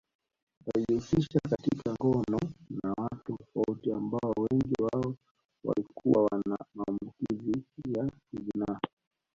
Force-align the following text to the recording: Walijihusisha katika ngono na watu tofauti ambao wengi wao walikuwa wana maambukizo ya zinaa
Walijihusisha 0.65 1.39
katika 1.49 1.93
ngono 1.93 2.39
na 2.83 2.93
watu 2.97 3.37
tofauti 3.37 3.91
ambao 3.91 4.33
wengi 4.37 4.75
wao 4.81 5.15
walikuwa 5.63 6.23
wana 6.23 6.57
maambukizo 6.75 7.63
ya 7.87 8.11
zinaa 8.33 8.79